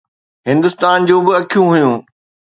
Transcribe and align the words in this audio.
هندستان 0.49 0.99
جون 1.07 1.21
به 1.25 1.31
اکيون 1.39 1.69
هيون. 1.75 1.97